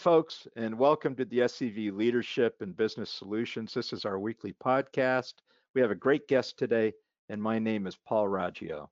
[0.00, 3.74] Folks, and welcome to the SCV Leadership and Business Solutions.
[3.74, 5.34] This is our weekly podcast.
[5.74, 6.94] We have a great guest today,
[7.28, 8.88] and my name is Paul Raggio.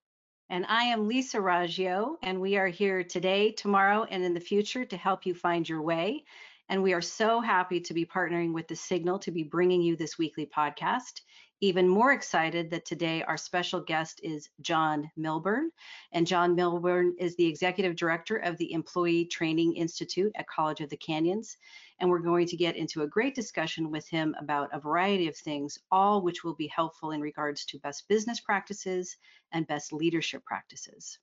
[0.50, 4.84] And I am Lisa Raggio, and we are here today, tomorrow, and in the future
[4.84, 6.24] to help you find your way.
[6.68, 9.96] And we are so happy to be partnering with The Signal to be bringing you
[9.96, 11.22] this weekly podcast
[11.60, 15.70] even more excited that today our special guest is John Milburn.
[16.12, 20.88] And John Milburn is the executive director of the Employee Training Institute at College of
[20.88, 21.56] the Canyons.
[21.98, 25.36] And we're going to get into a great discussion with him about a variety of
[25.36, 29.16] things, all which will be helpful in regards to best business practices
[29.52, 31.18] and best leadership practices.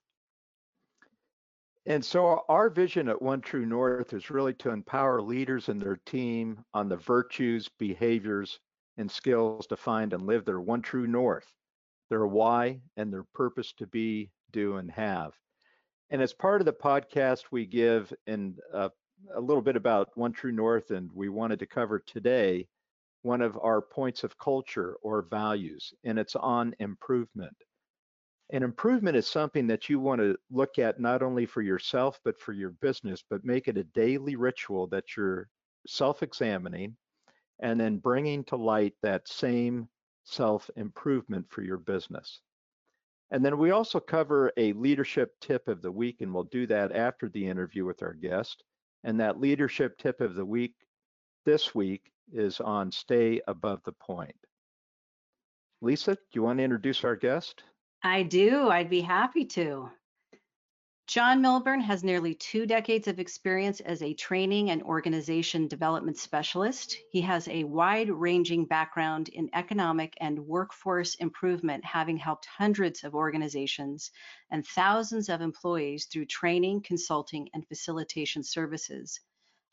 [1.88, 6.00] And so our vision at One True North is really to empower leaders and their
[6.06, 8.59] team on the virtues, behaviors,
[8.97, 11.47] and skills to find and live their one true north,
[12.09, 15.33] their why, and their purpose to be, do, and have.
[16.09, 18.91] And as part of the podcast, we give in a,
[19.33, 22.67] a little bit about One True North, and we wanted to cover today
[23.23, 27.55] one of our points of culture or values, and it's on improvement.
[28.51, 32.39] And improvement is something that you want to look at not only for yourself, but
[32.39, 35.49] for your business, but make it a daily ritual that you're
[35.88, 36.95] self examining
[37.59, 39.88] and then bringing to light that same
[40.23, 42.42] self improvement for your business.
[43.31, 46.95] And then we also cover a leadership tip of the week, and we'll do that
[46.95, 48.64] after the interview with our guest.
[49.03, 50.73] And that leadership tip of the week
[51.45, 54.36] this week is on stay above the point.
[55.81, 57.64] Lisa, do you want to introduce our guest?
[58.03, 58.69] I do.
[58.69, 59.90] I'd be happy to.
[61.08, 66.97] John Milburn has nearly two decades of experience as a training and organization development specialist.
[67.12, 73.13] He has a wide ranging background in economic and workforce improvement, having helped hundreds of
[73.13, 74.09] organizations
[74.50, 79.19] and thousands of employees through training, consulting, and facilitation services.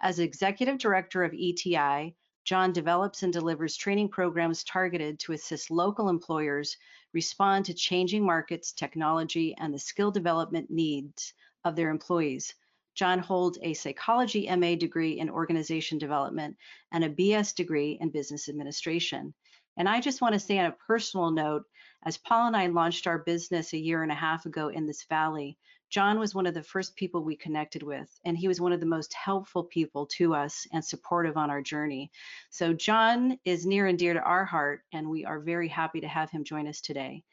[0.03, 2.15] As executive director of ETI,
[2.45, 6.77] John develops and delivers training programs targeted to assist local employers
[7.13, 12.55] respond to changing markets, technology, and the skill development needs of their employees.
[12.95, 16.57] John holds a psychology MA degree in organization development
[16.91, 19.33] and a BS degree in business administration.
[19.77, 21.65] And I just want to say on a personal note,
[22.05, 25.05] as Paul and I launched our business a year and a half ago in this
[25.05, 25.57] valley,
[25.93, 28.81] John was one of the first people we connected with, and he was one of
[28.81, 32.11] the most helpful people to us and supportive on our journey.
[32.49, 36.09] So, John is near and dear to our heart, and we are very happy to
[36.09, 37.25] have him join us today.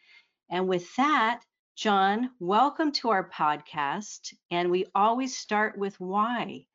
[0.51, 1.41] And with that,
[1.77, 4.33] John, welcome to our podcast.
[4.51, 6.65] And we always start with why.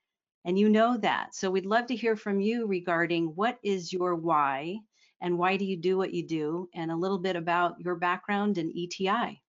[0.47, 1.35] And you know that.
[1.35, 4.79] So, we'd love to hear from you regarding what is your why
[5.21, 8.57] and why do you do what you do, and a little bit about your background
[8.57, 9.44] in ETI.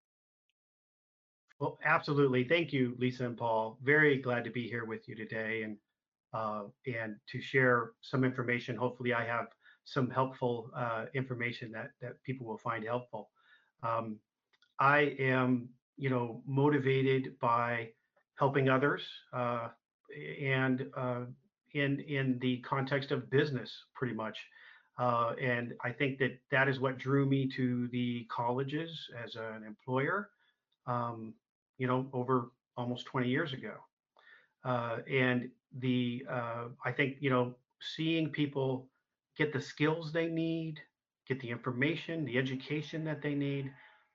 [1.60, 2.44] Well, absolutely.
[2.44, 3.78] Thank you, Lisa and Paul.
[3.82, 5.78] Very glad to be here with you today and
[6.34, 8.76] uh, and to share some information.
[8.76, 9.48] Hopefully, I have
[9.86, 13.30] some helpful uh, information that that people will find helpful.
[13.84, 14.20] Um,
[14.80, 17.92] I am, you know, motivated by
[18.38, 19.02] helping others
[19.32, 19.70] uh,
[20.42, 21.22] and uh,
[21.74, 24.38] in in the context of business, pretty much.
[24.98, 28.90] Uh, and I think that that is what drew me to the colleges
[29.24, 30.30] as an employer.
[30.88, 31.34] Um,
[31.78, 33.74] you know, over almost 20 years ago.
[34.64, 35.50] Uh, and
[35.80, 37.56] the uh, I think you know
[37.96, 38.88] seeing people
[39.38, 40.80] get the skills they need,
[41.28, 43.72] get the information, the education that they need,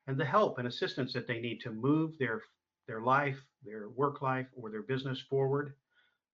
[0.06, 2.42] and the help and assistance that they need to move their
[2.88, 5.74] their life, their work life, or their business forward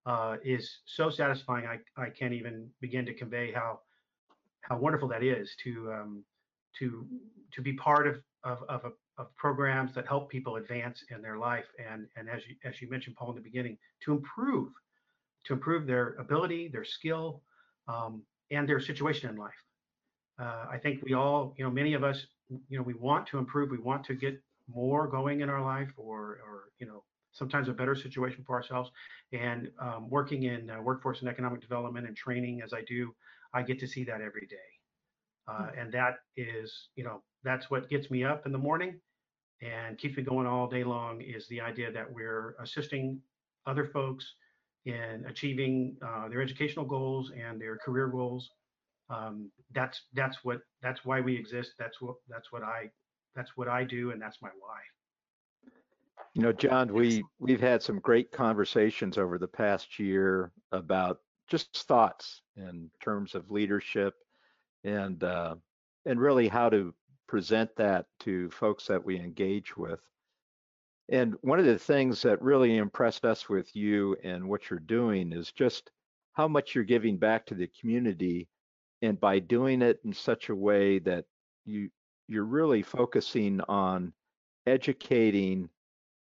[0.06, 1.66] uh, is so satisfying.
[1.66, 3.80] I, I can't even begin to convey how
[4.62, 6.24] how wonderful that is to um,
[6.78, 7.06] to
[7.52, 11.38] to be part of of, of a of programs that help people advance in their
[11.38, 14.72] life and and as you as you mentioned paul in the beginning to improve
[15.44, 17.42] to improve their ability their skill
[17.88, 19.62] um, and their situation in life.
[20.38, 22.26] Uh, i think we all you know many of us
[22.68, 24.40] you know we want to improve we want to get
[24.72, 27.02] more going in our life or or you know
[27.36, 28.90] sometimes a better situation for ourselves.
[29.32, 33.14] And um, working in uh, workforce and economic development and training as i do
[33.52, 34.70] i get to see that every day.
[35.48, 35.78] Uh, hmm.
[35.78, 38.98] and that is you know that's what gets me up in the morning
[39.62, 43.20] and keeps me going all day long is the idea that we're assisting
[43.66, 44.34] other folks
[44.84, 48.50] in achieving uh, their educational goals and their career goals.
[49.08, 51.72] Um, that's that's what that's why we exist.
[51.78, 52.90] That's what that's what I
[53.34, 54.78] that's what I do, and that's my why.
[56.34, 61.76] You know, John, we we've had some great conversations over the past year about just
[61.86, 64.14] thoughts in terms of leadership
[64.84, 65.54] and uh,
[66.04, 66.94] and really how to
[67.26, 70.00] present that to folks that we engage with.
[71.08, 75.32] And one of the things that really impressed us with you and what you're doing
[75.32, 75.90] is just
[76.32, 78.48] how much you're giving back to the community.
[79.02, 81.24] And by doing it in such a way that
[81.64, 81.90] you
[82.28, 84.12] you're really focusing on
[84.66, 85.68] educating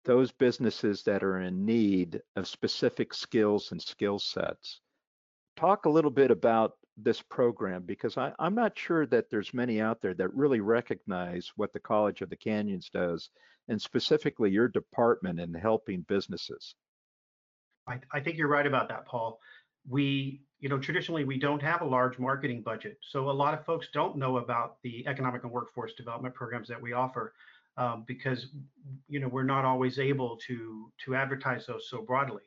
[0.05, 4.81] those businesses that are in need of specific skills and skill sets.
[5.57, 9.81] Talk a little bit about this program because I, am not sure that there's many
[9.81, 13.31] out there that really recognize what the College of the Canyons does
[13.69, 16.75] and specifically your department in helping businesses.
[17.87, 19.41] I, I think you're right about that, Paul.
[19.89, 22.99] We, you know, traditionally we don't have a large marketing budget.
[23.03, 26.81] So a lot of folks don't know about the economic and workforce development programs that
[26.81, 27.35] we offer
[27.77, 28.47] um, because,
[29.09, 32.43] you know, we're not always able to, to advertise those so broadly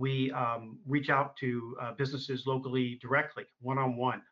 [0.00, 4.22] we um, reach out to uh, businesses locally directly, one-on-one,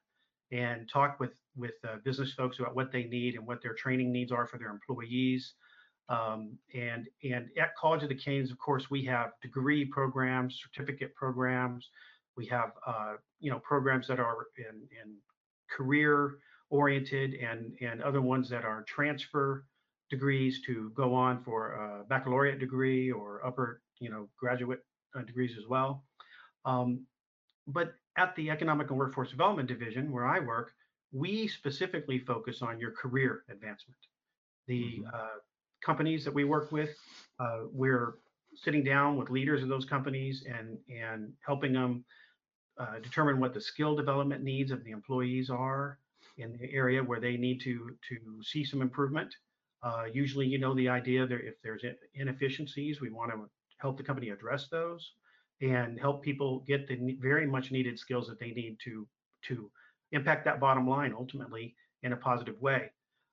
[0.50, 4.10] and talk with with uh, business folks about what they need and what their training
[4.10, 5.52] needs are for their employees.
[6.08, 11.14] Um, and and at College of the Canyons, of course, we have degree programs, certificate
[11.14, 11.90] programs.
[12.34, 15.16] We have uh, you know programs that are in, in
[15.70, 16.38] career
[16.70, 19.66] oriented and and other ones that are transfer
[20.08, 24.80] degrees to go on for a baccalaureate degree or upper you know graduate
[25.26, 26.04] degrees as well.
[26.64, 27.06] Um,
[27.66, 30.72] but at the Economic and Workforce Development Division, where I work,
[31.12, 33.98] we specifically focus on your career advancement.
[34.66, 35.06] The mm-hmm.
[35.14, 35.38] uh,
[35.84, 36.90] companies that we work with,
[37.40, 38.16] uh, we're
[38.54, 42.04] sitting down with leaders of those companies and and helping them
[42.78, 45.98] uh, determine what the skill development needs of the employees are
[46.38, 49.34] in the area where they need to to see some improvement.
[49.82, 51.84] Uh, usually, you know, the idea that if there's
[52.14, 55.12] inefficiencies, we want to help the company address those
[55.60, 59.06] and help people get the very much needed skills that they need to
[59.46, 59.70] to
[60.12, 62.90] impact that bottom line ultimately in a positive way.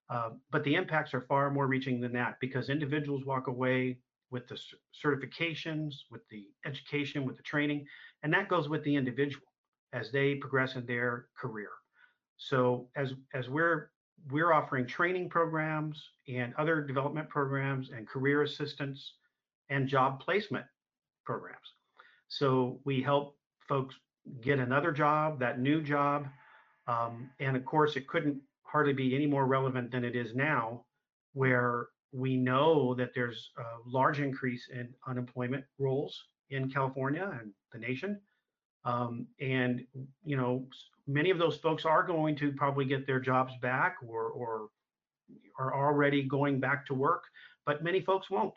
[0.09, 3.97] Uh, but the impacts are far more reaching than that because individuals walk away
[4.31, 4.59] with the
[5.03, 7.86] certifications, with the education, with the training,
[8.24, 9.48] and that goes with the individual
[9.94, 11.69] as they progress in their career.
[12.38, 13.89] So as as we're
[14.31, 19.13] we're offering training programs and other development programs and career assistance
[19.69, 20.65] and job placement
[21.25, 21.73] programs.
[22.27, 23.95] So we help folks
[24.41, 26.27] get another job, that new job.
[26.88, 30.85] Um, and of course, it couldn't hardly be any more relevant than it is now,
[31.33, 37.79] where we know that there's a large increase in unemployment rolls in California and the
[37.79, 38.19] nation.
[38.85, 39.85] Um, and
[40.23, 40.67] you know,
[41.07, 44.69] many of those folks are going to probably get their jobs back or or
[45.57, 47.23] are already going back to work,
[47.65, 48.53] but many folks won't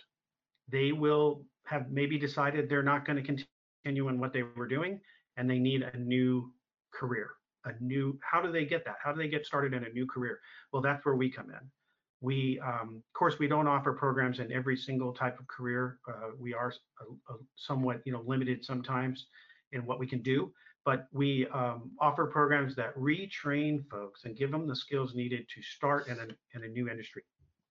[0.68, 5.00] they will have maybe decided they're not going to continue in what they were doing
[5.36, 6.52] and they need a new
[6.92, 7.30] career
[7.64, 8.96] a new how do they get that?
[9.02, 10.40] How do they get started in a new career?
[10.72, 11.70] Well that's where we come in.
[12.20, 16.30] We um, of course we don't offer programs in every single type of career uh,
[16.38, 19.26] we are a, a somewhat you know limited sometimes
[19.72, 20.52] in what we can do
[20.84, 25.62] but we um, offer programs that retrain folks and give them the skills needed to
[25.62, 27.22] start in a, in a new industry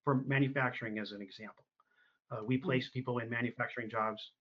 [0.04, 1.64] for manufacturing as an example
[2.30, 2.62] uh, we mm.
[2.62, 4.32] place people in manufacturing jobs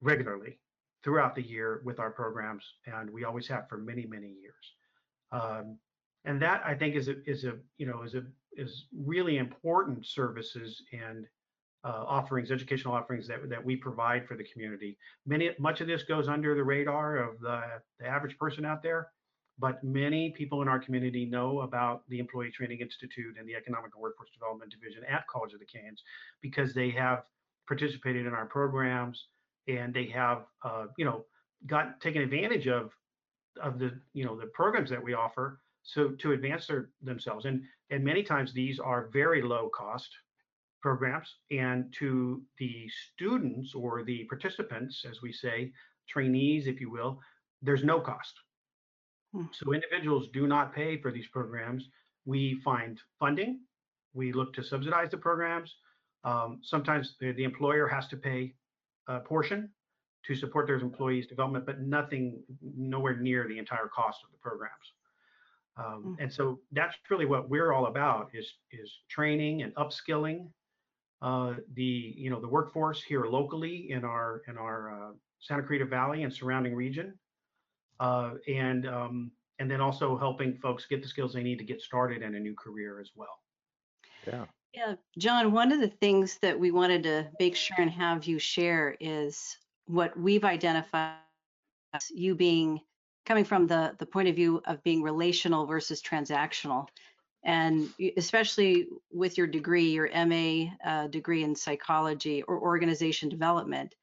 [0.00, 0.58] regularly
[1.02, 4.72] throughout the year with our programs, and we always have for many, many years.
[5.32, 5.78] Um,
[6.24, 8.22] and that I think is a is a you know is a
[8.56, 11.26] is really important services and
[11.84, 14.96] uh, offerings, educational offerings that that we provide for the community.
[15.26, 17.62] Many much of this goes under the radar of the
[18.00, 19.08] the average person out there,
[19.58, 23.92] but many people in our community know about the Employee Training Institute and the Economic
[23.94, 26.02] and Workforce Development Division at College of the Canyons
[26.40, 27.24] because they have
[27.66, 29.26] participated in our programs
[29.68, 31.24] and they have, uh, you know,
[31.66, 32.90] got taken advantage of
[33.62, 37.62] of the you know the programs that we offer so to advance their themselves and
[37.90, 40.08] and many times these are very low cost
[40.82, 45.72] programs and to the students or the participants as we say
[46.08, 47.20] trainees if you will
[47.64, 48.34] there's no cost.
[49.52, 51.88] So individuals do not pay for these programs.
[52.24, 53.60] We find funding.
[54.12, 55.74] We look to subsidize the programs.
[56.22, 58.54] Um, sometimes the, the, employer has to pay
[59.08, 59.68] a portion
[60.26, 64.92] to support their employees' development, but nothing, nowhere near the entire cost of the programs.
[65.76, 66.22] Um, mm.
[66.22, 70.48] And so that's really what we're all about is is training and upskilling
[71.20, 75.84] uh, the you know the workforce here locally in our in our uh, Santa Clarita
[75.84, 77.18] Valley and surrounding region
[78.00, 81.80] uh, and um, and then also helping folks get the skills they need to get
[81.80, 83.40] started in a new career as well.
[84.26, 84.44] Yeah.
[84.72, 88.40] Yeah, John, one of the things that we wanted to make sure and have you
[88.40, 91.14] share is what we've identified
[91.92, 92.80] as you being
[93.24, 96.86] coming from the, the point of view of being relational versus transactional.
[97.44, 103.94] And especially with your degree, your MA uh, degree in psychology or organization development,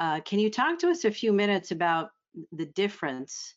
[0.00, 2.10] uh, can you talk to us a few minutes about
[2.52, 3.54] the difference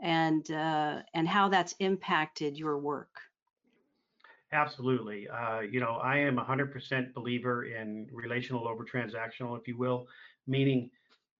[0.00, 3.10] and uh, and how that's impacted your work?
[4.52, 5.28] Absolutely.
[5.28, 10.08] Uh, you know, I am a 100% believer in relational over transactional, if you will,
[10.48, 10.90] meaning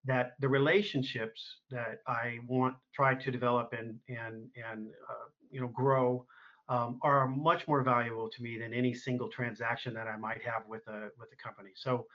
[0.04, 5.68] that the relationships that I want try to develop and and and uh, you know
[5.68, 6.24] grow
[6.68, 10.62] um, are much more valuable to me than any single transaction that I might have
[10.68, 11.70] with a with a company.
[11.74, 12.06] So,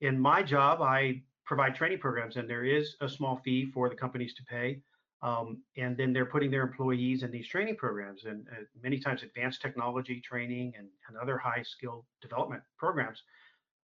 [0.00, 3.94] in my job, I provide training programs, and there is a small fee for the
[3.96, 4.80] companies to pay.
[5.20, 9.24] Um, and then they're putting their employees in these training programs and uh, many times
[9.24, 13.24] advanced technology training and, and other high skill development programs.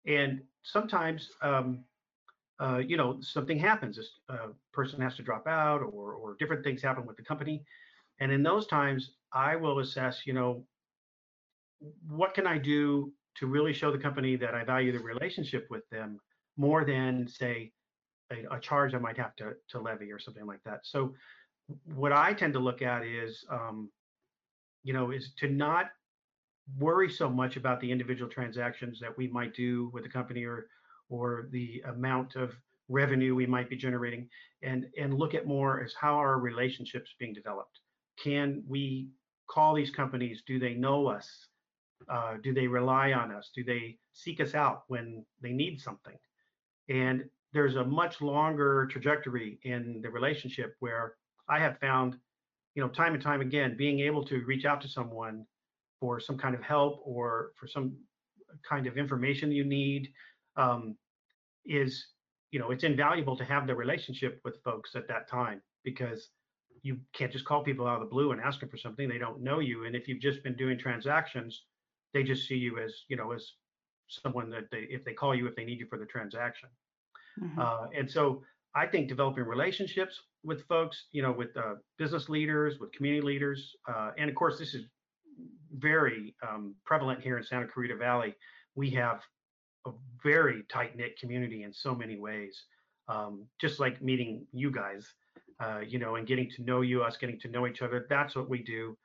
[0.06, 1.86] And sometimes um,
[2.60, 6.82] uh, you know, something happens, a person has to drop out or, or different things
[6.82, 7.64] happen with the company.
[8.20, 10.66] And in those times, I will assess, you know,
[12.08, 15.90] what can I do to really show the company that I value the relationship with
[15.90, 16.20] them
[16.58, 17.72] more than say
[18.32, 20.82] a, a charge I might have to, to levy or something like that.
[20.84, 21.14] So
[21.96, 23.90] what I tend to look at is, um,
[24.84, 25.92] you know, is to not
[26.78, 30.68] worry so much about the individual transactions that we might do with the company or
[31.10, 32.54] or the amount of
[32.90, 34.28] revenue we might be generating
[34.62, 37.80] and and look at more as how our relationships being developed?
[38.22, 39.10] Can we
[39.48, 40.44] call these companies?
[40.46, 41.48] Do they know us?
[42.10, 43.52] Uh, do they rely on us?
[43.56, 46.18] Do they seek us out when they need something
[46.90, 47.24] and
[47.54, 51.16] there's a much longer trajectory in the relationship where
[51.50, 52.18] i have found
[52.76, 55.46] you know time and time again being able to reach out to someone
[56.00, 57.96] for some kind of help or for some
[58.68, 60.12] kind of information you need
[60.58, 60.96] um,
[61.66, 62.08] is
[62.52, 66.30] you know it's invaluable to have the relationship with folks at that time because
[66.82, 69.08] you can't just call people out of the blue and ask them for something.
[69.08, 71.64] They don't know you and if you've just been doing transactions
[72.14, 73.54] they just see you as you know as
[74.22, 76.70] someone that they if they call you if they need you for the transaction
[77.42, 77.60] mm-hmm.
[77.60, 78.42] uh, and so
[78.76, 83.76] i think developing relationships with folks you know with uh, business leaders with community leaders
[83.88, 84.86] uh, and of course this is
[85.78, 88.36] very um, prevalent here in santa clarita valley
[88.76, 89.22] we have
[89.86, 89.92] a
[90.24, 92.64] very tight knit community in so many ways.
[93.10, 95.06] Um, just like meeting you guys,
[95.60, 98.06] uh, you know, and getting to know you, us getting to know each other.
[98.10, 98.98] That's what we do.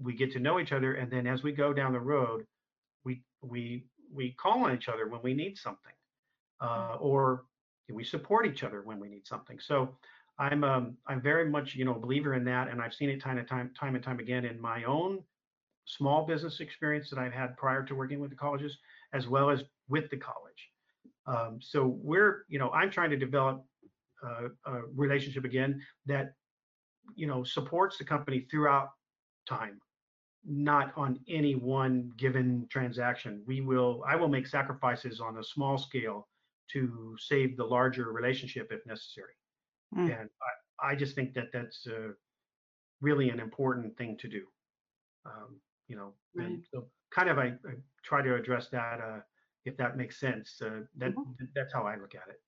[0.00, 2.44] We get to know each other, and then as we go down the road,
[3.04, 5.92] we we we call on each other when we need something,
[6.60, 7.44] uh, or
[7.90, 9.58] we support each other when we need something.
[9.60, 9.96] So
[10.38, 13.20] I'm um, I'm very much you know a believer in that, and I've seen it
[13.20, 15.22] time and time time and time again in my own
[15.84, 18.78] small business experience that I've had prior to working with the colleges,
[19.12, 20.70] as well as with the college.
[21.26, 23.64] Um, so we're, you know, I'm trying to develop
[24.24, 26.34] uh, a relationship again that,
[27.14, 28.90] you know, supports the company throughout
[29.48, 29.80] time,
[30.44, 33.42] not on any one given transaction.
[33.46, 36.28] We will, I will make sacrifices on a small scale
[36.72, 39.34] to save the larger relationship if necessary.
[39.96, 40.20] Mm.
[40.20, 40.30] And
[40.80, 42.12] I, I, just think that that's uh,
[43.00, 44.42] really an important thing to do.
[45.26, 46.46] Um, you know, right.
[46.46, 49.20] and so kind of I, I, try to address that uh,
[49.64, 50.60] if that makes sense.
[50.64, 51.44] Uh, that mm-hmm.
[51.54, 52.40] that's how I look at it.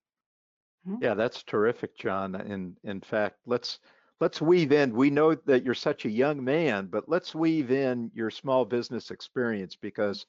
[0.88, 1.04] Mm-hmm.
[1.04, 2.34] Yeah, that's terrific, John.
[2.34, 3.78] In in fact, let's
[4.20, 4.94] let's weave in.
[4.94, 9.10] We know that you're such a young man, but let's weave in your small business
[9.10, 10.26] experience because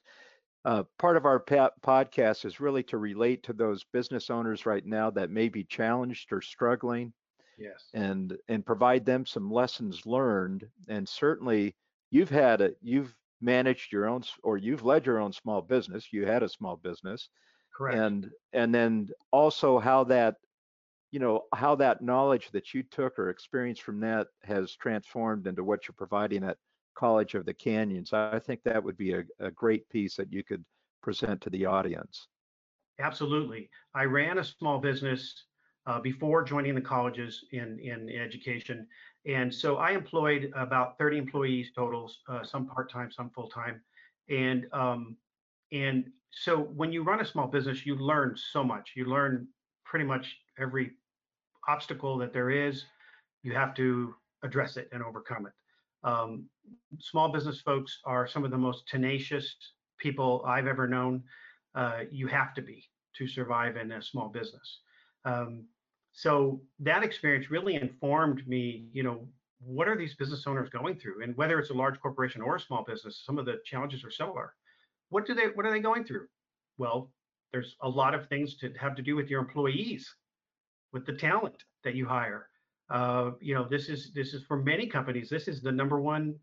[0.64, 5.10] uh, part of our podcast is really to relate to those business owners right now
[5.10, 7.12] that may be challenged or struggling.
[7.58, 7.88] Yes.
[7.94, 10.68] And and provide them some lessons learned.
[10.88, 11.74] And certainly,
[12.10, 16.26] you've had a you've managed your own or you've led your own small business you
[16.26, 17.28] had a small business
[17.76, 20.36] correct and and then also how that
[21.16, 25.64] you know how that knowledge that you took or experience from that has transformed into
[25.64, 26.58] what you're providing at
[26.94, 30.44] college of the canyons i think that would be a, a great piece that you
[30.44, 30.62] could
[31.02, 32.28] present to the audience
[33.00, 35.44] absolutely i ran a small business
[35.86, 38.86] uh, before joining the colleges in in education
[39.26, 43.80] and so I employed about 30 employees totals, uh, some part-time, some full-time.
[44.28, 45.16] And um,
[45.72, 48.92] and so when you run a small business, you learn so much.
[48.94, 49.48] You learn
[49.84, 50.92] pretty much every
[51.68, 52.84] obstacle that there is.
[53.42, 55.52] You have to address it and overcome it.
[56.02, 56.48] Um,
[57.00, 59.56] small business folks are some of the most tenacious
[59.98, 61.22] people I've ever known.
[61.74, 62.84] Uh, you have to be
[63.16, 64.80] to survive in a small business.
[65.24, 65.64] Um,
[66.16, 69.28] so that experience really informed me you know
[69.60, 72.60] what are these business owners going through and whether it's a large corporation or a
[72.60, 74.54] small business some of the challenges are similar
[75.10, 76.26] what do they what are they going through
[76.78, 77.10] well
[77.52, 80.10] there's a lot of things to have to do with your employees
[80.92, 82.48] with the talent that you hire
[82.90, 86.34] uh, you know this is this is for many companies this is the number one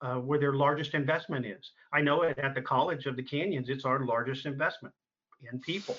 [0.00, 1.72] uh, where their largest investment is.
[1.92, 4.94] I know it at the College of the Canyons, it's our largest investment
[5.50, 5.96] in people.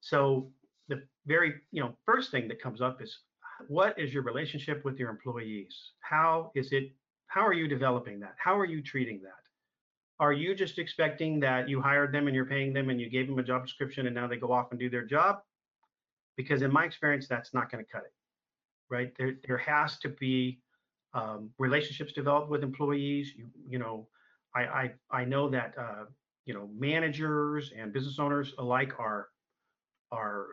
[0.00, 0.50] So
[0.88, 3.18] the very you know first thing that comes up is
[3.66, 5.74] what is your relationship with your employees?
[6.00, 6.92] How is it?
[7.26, 8.34] How are you developing that?
[8.38, 9.32] How are you treating that?
[10.20, 13.28] Are you just expecting that you hired them and you're paying them and you gave
[13.28, 15.40] them a job description and now they go off and do their job?
[16.38, 18.14] Because in my experience, that's not going to cut it,
[18.88, 19.12] right?
[19.18, 20.60] There, there has to be
[21.12, 23.34] um, relationships developed with employees.
[23.36, 24.08] You, you know,
[24.54, 26.04] I, I, I know that uh,
[26.46, 29.28] you know managers and business owners alike are
[30.10, 30.46] are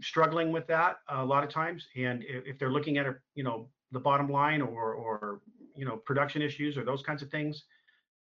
[0.00, 1.86] struggling with that a lot of times.
[1.96, 5.40] And if they're looking at a, you know, the bottom line or, or,
[5.76, 7.64] you know, production issues or those kinds of things,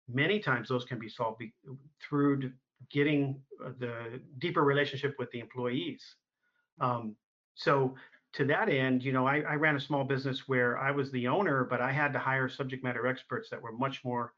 [0.08, 1.52] many times those can be solved be,
[2.06, 2.52] through
[2.90, 6.02] getting uh, the deeper relationship with the employees.
[6.80, 7.16] Um,
[7.54, 7.94] so
[8.34, 11.26] to that end, you know, I, I, ran a small business where I was the
[11.28, 14.34] owner, but I had to hire subject matter experts that were much more,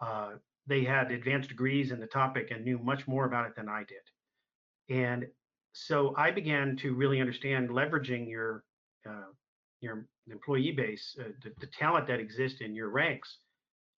[0.00, 0.32] uh,
[0.66, 3.84] they had advanced degrees in the topic and knew much more about it than I
[3.84, 4.96] did.
[4.96, 5.26] And
[5.72, 8.64] so I began to really understand leveraging your
[9.08, 9.32] uh,
[9.80, 13.38] your employee base, uh, the, the, talent that exists in your ranks,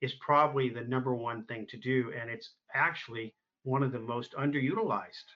[0.01, 4.33] is probably the number one thing to do, and it's actually one of the most
[4.33, 5.29] underutilized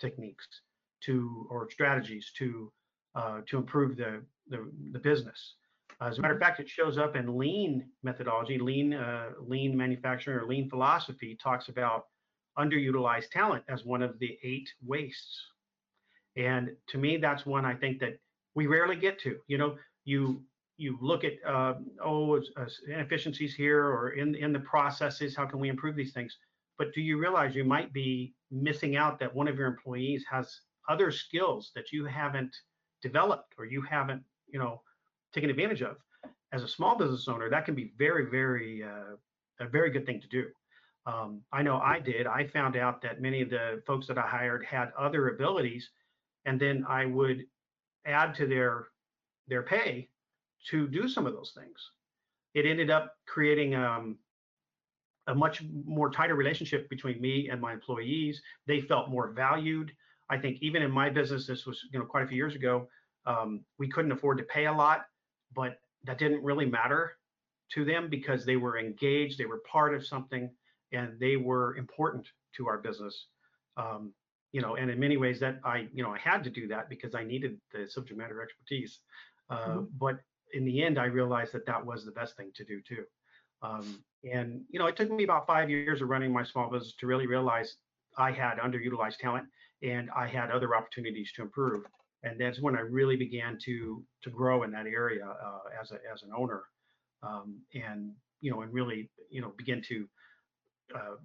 [0.00, 0.46] techniques
[1.02, 2.72] to or strategies to
[3.14, 5.54] uh, to improve the, the, the business.
[6.02, 10.38] As a matter of fact, it shows up in lean methodology, lean uh, lean manufacturing
[10.38, 12.04] or lean philosophy talks about
[12.58, 15.42] underutilized talent as one of the eight wastes
[16.36, 18.18] and to me, that's one I think that
[18.54, 19.38] we rarely get to.
[19.48, 20.42] You know, you
[20.76, 21.74] you look at uh,
[22.04, 25.34] oh uh, inefficiencies here or in in the processes.
[25.34, 26.36] How can we improve these things?
[26.78, 30.60] But do you realize you might be missing out that one of your employees has
[30.88, 32.54] other skills that you haven't
[33.02, 34.82] developed or you haven't you know
[35.34, 35.96] taken advantage of?
[36.52, 39.16] As a small business owner, that can be very very uh,
[39.60, 40.46] a very good thing to do.
[41.06, 42.26] Um, I know I did.
[42.26, 45.88] I found out that many of the folks that I hired had other abilities
[46.46, 47.44] and then I would
[48.06, 48.86] add to their
[49.48, 50.08] their pay
[50.70, 51.90] to do some of those things.
[52.54, 54.16] It ended up creating um,
[55.26, 58.40] a much more tighter relationship between me and my employees.
[58.66, 59.92] They felt more valued.
[60.28, 62.88] I think even in my business, this was you know quite a few years ago.
[63.26, 65.06] Um, we couldn't afford to pay a lot,
[65.54, 67.16] but that didn't really matter
[67.72, 70.50] to them because they were engaged, they were part of something,
[70.92, 73.26] and they were important to our business.
[73.76, 74.12] Um,
[74.52, 76.88] you know, and in many ways that I, you know, I had to do that
[76.88, 79.00] because I needed the subject matter expertise.
[79.50, 79.84] Uh, mm-hmm.
[79.98, 80.20] But
[80.54, 83.04] in the end, I realized that that was the best thing to do too.
[83.62, 86.94] Um, and you know, it took me about five years of running my small business
[87.00, 87.76] to really realize
[88.16, 89.46] I had underutilized talent
[89.82, 91.84] and I had other opportunities to improve.
[92.22, 95.98] And that's when I really began to to grow in that area uh, as a
[96.12, 96.64] as an owner,
[97.22, 100.08] um, and you know, and really you know begin to
[100.94, 101.16] uh,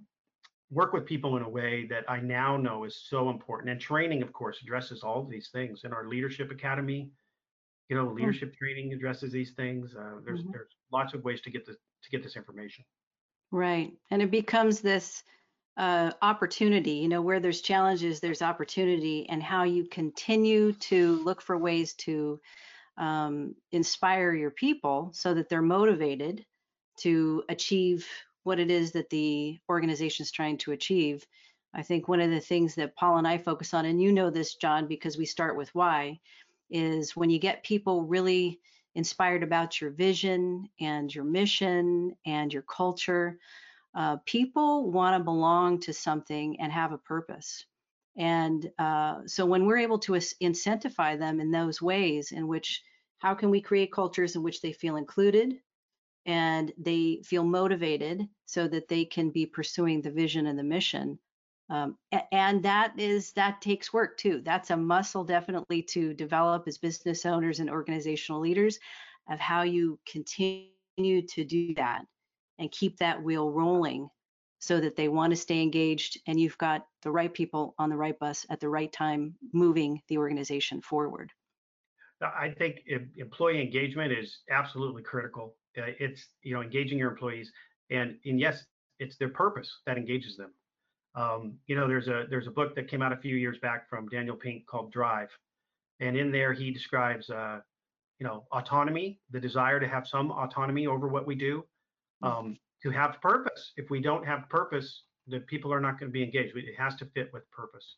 [0.70, 3.70] work with people in a way that I now know is so important.
[3.70, 5.82] And training, of course, addresses all of these things.
[5.84, 7.10] In our leadership academy,
[7.88, 8.16] you know, hmm.
[8.16, 8.64] leadership mm-hmm.
[8.64, 9.94] training addresses these things.
[9.98, 10.52] Uh, there's mm-hmm.
[10.52, 12.84] there's lots of ways to get this to get this information.
[13.50, 15.24] Right, and it becomes this
[15.76, 16.92] uh, opportunity.
[16.92, 21.94] You know, where there's challenges, there's opportunity, and how you continue to look for ways
[21.94, 22.40] to
[22.98, 26.44] um, inspire your people so that they're motivated
[26.98, 28.06] to achieve
[28.44, 31.26] what it is that the organization is trying to achieve.
[31.74, 34.30] I think one of the things that Paul and I focus on, and you know
[34.30, 36.20] this, John, because we start with why,
[36.70, 38.60] is when you get people really
[38.94, 43.38] inspired about your vision and your mission and your culture,
[43.94, 47.64] uh, people want to belong to something and have a purpose.
[48.16, 52.82] And uh, so when we're able to incentivize them in those ways, in which
[53.18, 55.54] how can we create cultures in which they feel included,
[56.26, 61.18] and they feel motivated so that they can be pursuing the vision and the mission.
[61.70, 61.96] Um,
[62.32, 64.42] and that is that takes work too.
[64.44, 68.78] That's a muscle definitely to develop as business owners and organizational leaders
[69.30, 72.04] of how you continue to do that
[72.58, 74.08] and keep that wheel rolling
[74.58, 77.96] so that they want to stay engaged and you've got the right people on the
[77.96, 81.32] right bus at the right time moving the organization forward.
[82.20, 82.82] I think
[83.16, 87.50] employee engagement is absolutely critical uh, it's you know engaging your employees
[87.90, 88.64] and and yes
[88.98, 90.52] it's their purpose that engages them
[91.14, 93.88] um, you know there's a there's a book that came out a few years back
[93.88, 95.30] from daniel pink called drive
[96.00, 97.60] and in there he describes uh,
[98.18, 101.64] you know autonomy the desire to have some autonomy over what we do.
[102.22, 103.72] Um, to have purpose.
[103.76, 106.56] If we don't have purpose the people are not going to be engaged.
[106.56, 107.96] It has to fit with purpose.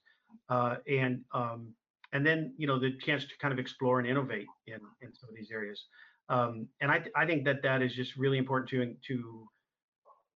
[0.49, 1.73] Uh, and um,
[2.13, 5.29] and then you know the chance to kind of explore and innovate in in some
[5.29, 5.85] of these areas.
[6.29, 9.49] Um, and I, I think that that is just really important to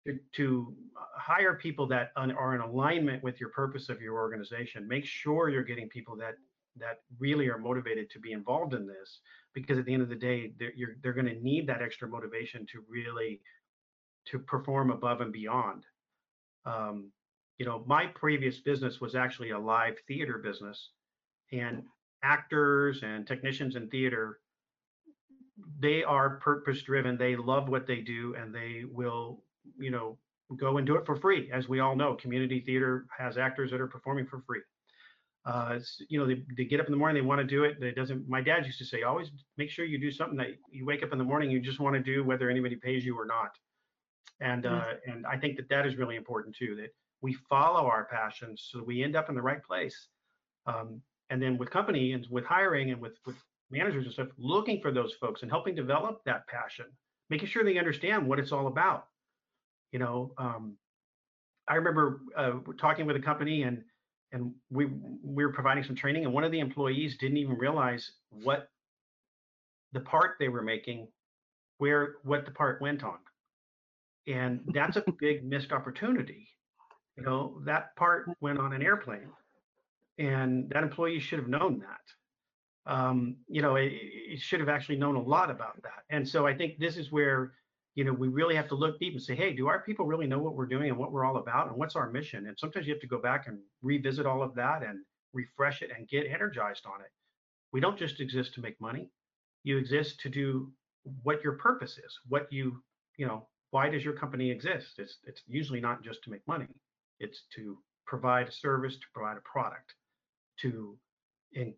[0.06, 0.74] to to,
[1.18, 4.88] hire people that are in alignment with your purpose of your organization.
[4.88, 6.36] Make sure you're getting people that
[6.78, 9.20] that really are motivated to be involved in this,
[9.54, 10.72] because at the end of the day, they're
[11.02, 13.42] they're going to need that extra motivation to really
[14.32, 15.84] to perform above and beyond.
[16.66, 17.12] Um,
[17.58, 20.92] you know, my previous business was actually a live theater business,
[21.52, 21.84] and
[22.24, 24.40] actors and technicians in theater
[25.80, 29.44] they are purpose driven they love what they do and they will
[29.80, 30.18] you know
[30.58, 33.82] go and do it for free as we all know community theater has actors that
[33.82, 34.62] are performing for free.
[35.46, 37.82] Uh, you know they, they get up in the morning they want to do it
[37.82, 40.86] it doesn't my dad used to say always make sure you do something that you
[40.86, 43.26] wake up in the morning you just want to do whether anybody pays you or
[43.26, 43.52] not
[44.40, 46.90] and uh, and i think that that is really important too that
[47.22, 50.08] we follow our passions so we end up in the right place.
[50.66, 53.36] Um, and then with company and with hiring and with with
[53.70, 56.86] managers and stuff looking for those folks and helping develop that passion
[57.30, 59.08] making sure they understand what it's all about.
[59.92, 60.78] You know um,
[61.68, 63.84] i remember uh, talking with a company and
[64.32, 64.86] and we
[65.24, 68.12] we were providing some training and one of the employees didn't even realize
[68.44, 68.70] what
[69.94, 71.08] the part they were making
[71.78, 73.18] where what the part went on
[74.28, 76.48] and that's a big missed opportunity
[77.16, 79.30] you know that part went on an airplane
[80.18, 82.92] and that employee should have known that.
[82.92, 86.04] Um, you know, it, it, should have actually known a lot about that.
[86.10, 87.52] And so I think this is where,
[87.96, 90.26] you know, we really have to look deep and say, hey, do our people really
[90.26, 92.48] know what we're doing and what we're all about and what's our mission?
[92.48, 95.00] And sometimes you have to go back and revisit all of that and
[95.34, 97.12] refresh it and get energized on it.
[97.74, 99.12] We don't just exist to make money.
[99.64, 100.72] You exist to do
[101.24, 102.82] what your purpose is, what you,
[103.18, 105.00] you know, why does your company exist?
[105.00, 106.68] It's it's usually not just to make money.
[107.20, 109.94] It's to provide a service, to provide a product
[110.62, 110.98] to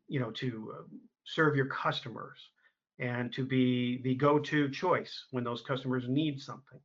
[0.07, 0.83] you know to uh,
[1.25, 2.39] serve your customers
[2.99, 6.79] and to be the go-to choice when those customers need something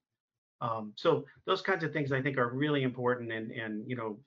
[0.60, 4.18] um, so those kinds of things i think are really important and and you know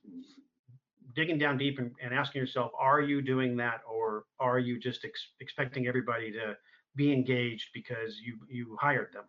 [1.15, 5.05] digging down deep and, and asking yourself are you doing that or are you just
[5.05, 6.55] ex- expecting everybody to
[6.95, 9.25] be engaged because you you hired them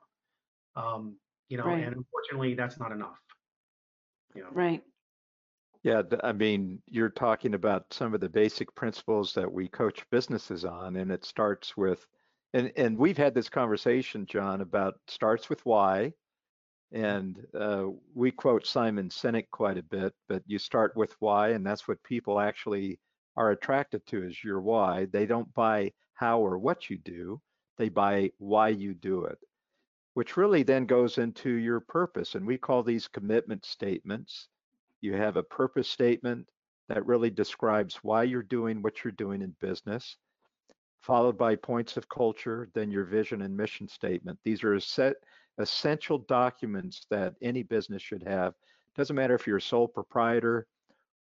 [0.75, 1.17] um,
[1.49, 1.85] you know right.
[1.85, 3.19] and unfortunately that's not enough
[4.35, 4.83] you know right
[5.85, 10.65] yeah, I mean, you're talking about some of the basic principles that we coach businesses
[10.65, 12.05] on, and it starts with,
[12.53, 16.13] and and we've had this conversation, John, about starts with why,
[16.93, 21.65] and uh, we quote Simon Sinek quite a bit, but you start with why, and
[21.65, 22.99] that's what people actually
[23.37, 25.07] are attracted to is your why.
[25.07, 27.41] They don't buy how or what you do,
[27.77, 29.39] they buy why you do it,
[30.19, 34.49] which really then goes into your purpose, and we call these commitment statements
[35.01, 36.45] you have a purpose statement
[36.89, 40.17] that really describes why you're doing what you're doing in business,
[41.03, 44.37] followed by points of culture, then your vision and mission statement.
[44.45, 45.15] These are set
[45.59, 48.55] essential documents that any business should have.
[48.97, 50.67] Doesn't matter if you're a sole proprietor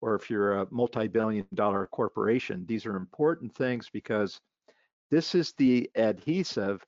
[0.01, 2.65] or if you're a multi-billion dollar corporation.
[2.67, 4.41] These are important things because
[5.11, 6.83] this is the adhesive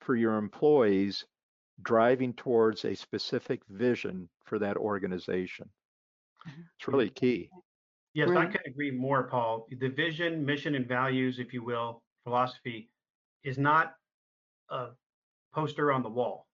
[0.00, 1.24] for your employees
[1.80, 5.68] driving towards a specific vision for that organization.
[6.48, 6.60] Mm-hmm.
[6.78, 7.48] It's really key.
[8.14, 9.66] Yes, I can agree more, Paul.
[9.80, 12.90] The vision, mission, and values, if you will, philosophy
[13.42, 13.94] is not
[14.70, 14.88] a
[15.54, 16.46] poster on the wall.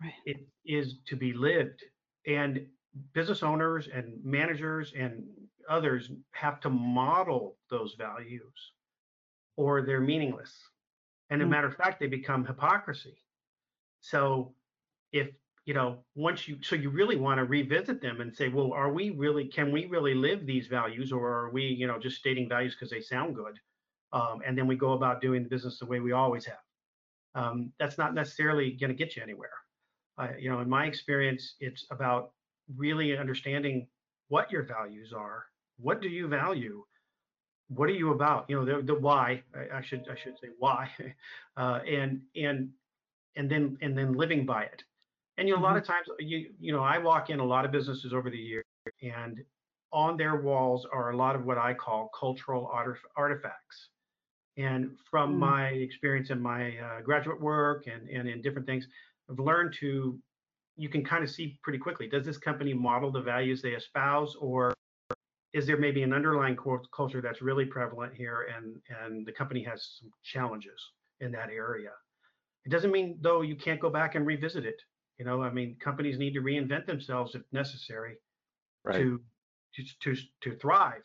[0.00, 0.12] Right.
[0.24, 1.82] It is to be lived.
[2.26, 2.64] And
[3.12, 5.24] business owners and managers and
[5.68, 8.72] others have to model those values
[9.56, 10.54] or they're meaningless.
[11.30, 11.50] And as a mm.
[11.50, 13.18] matter of fact, they become hypocrisy.
[14.00, 14.54] So
[15.12, 15.28] if
[15.68, 18.90] you know, once you, so you really want to revisit them and say, well, are
[18.90, 22.48] we really, can we really live these values or are we, you know, just stating
[22.48, 23.60] values because they sound good?
[24.14, 26.64] Um, and then we go about doing the business the way we always have.
[27.34, 29.50] Um, that's not necessarily going to get you anywhere.
[30.16, 32.32] Uh, you know, in my experience, it's about
[32.74, 33.88] really understanding
[34.28, 35.44] what your values are.
[35.78, 36.82] What do you value?
[37.68, 38.46] What are you about?
[38.48, 39.42] You know, the, the why.
[39.54, 40.90] I, I should I should say why,
[41.58, 42.70] uh, and and
[43.38, 44.82] and then and then living by it.
[45.38, 45.78] And you know, a lot mm-hmm.
[45.78, 48.64] of times, you you know, I walk in a lot of businesses over the years,
[49.02, 49.42] and
[49.92, 52.70] on their walls are a lot of what I call cultural
[53.16, 53.88] artifacts.
[54.58, 55.38] And from mm.
[55.38, 58.86] my experience in my uh, graduate work and and in different things,
[59.30, 60.18] I've learned to
[60.76, 64.36] you can kind of see pretty quickly does this company model the values they espouse
[64.40, 64.72] or
[65.52, 66.56] is there maybe an underlying
[66.94, 70.80] culture that's really prevalent here and and the company has some challenges
[71.20, 71.90] in that area
[72.68, 74.80] it doesn't mean though you can't go back and revisit it
[75.18, 78.16] you know, I mean, companies need to reinvent themselves if necessary
[78.84, 78.96] right.
[78.96, 79.20] to,
[79.74, 79.82] to
[80.14, 81.02] to to thrive.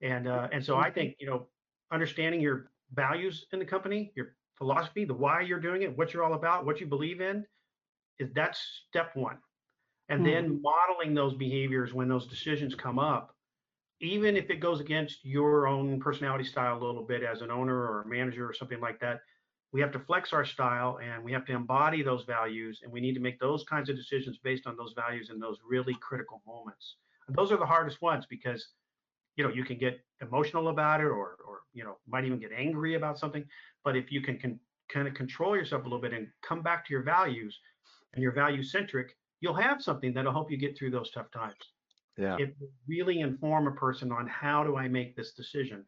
[0.00, 1.46] And uh, and so I think you know,
[1.92, 6.24] understanding your values in the company, your philosophy, the why you're doing it, what you're
[6.24, 7.44] all about, what you believe in,
[8.18, 9.36] is that's step one.
[10.08, 13.34] and then modeling those behaviors when those decisions come up,
[14.00, 17.76] even if it goes against your own personality style a little bit as an owner
[17.76, 19.18] or a manager or something like that.
[19.76, 22.98] We have to flex our style and we have to embody those values, and we
[22.98, 26.40] need to make those kinds of decisions based on those values in those really critical
[26.46, 26.96] moments.
[27.28, 28.68] And those are the hardest ones because
[29.36, 32.52] you know you can get emotional about it or or you know might even get
[32.56, 33.44] angry about something
[33.84, 34.58] but if you can, can
[34.88, 37.60] kind of control yourself a little bit and come back to your values
[38.14, 41.62] and you're value centric you'll have something that'll help you get through those tough times
[42.16, 42.38] Yeah.
[42.38, 42.56] it
[42.88, 45.84] really inform a person on how do i make this decision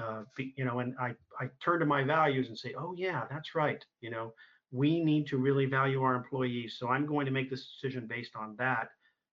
[0.00, 3.54] uh, you know and i i turn to my values and say oh yeah that's
[3.54, 4.32] right you know?
[4.74, 8.34] We need to really value our employees so i'm going to make this decision based
[8.36, 8.88] on that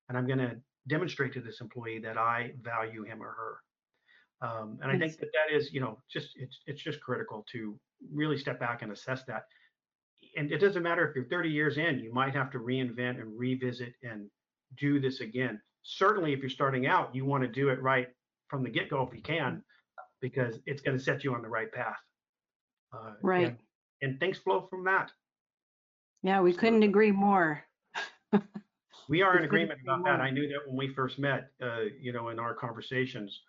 [0.09, 3.57] and i'm going to demonstrate to this employee that i value him or her.
[4.41, 7.79] Um, and i think that that is you know just it's it's just critical to
[8.13, 9.43] really step back and assess that.
[10.37, 13.37] And it doesn't matter if you're 30 years in you might have to reinvent and
[13.37, 14.29] revisit and
[14.77, 15.59] do this again.
[15.83, 18.07] Certainly if you're starting out you want to do it right
[18.47, 19.63] from the get-go if you can
[20.21, 21.97] because it's going to set you on the right path.
[22.93, 23.47] Uh, Right.
[23.47, 23.57] and,
[24.01, 25.11] and things flow from that.
[26.23, 27.63] Yeah, we couldn't agree more.
[29.07, 30.21] we are in agreement agree about that.
[30.21, 33.41] i knew that when we first met uh, you know in our conversations.